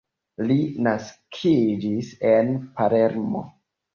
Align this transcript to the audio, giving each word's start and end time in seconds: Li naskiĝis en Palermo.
Li 0.51 0.55
naskiĝis 0.85 2.09
en 2.31 2.51
Palermo. 2.79 3.45